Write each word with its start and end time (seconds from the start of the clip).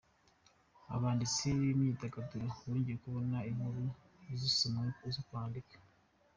Abanditsi 0.95 1.45
b’imyidagaduro 1.59 2.47
bongeye 2.59 2.97
kubona 3.03 3.37
inkuru 3.49 3.83
zisomwa 4.39 4.83
zo 5.15 5.21
kwandika. 5.27 5.75